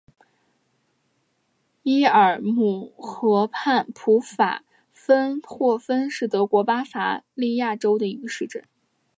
[1.83, 8.63] 伊尔姆河畔普法芬霍芬是德国巴伐利亚州的一个市镇。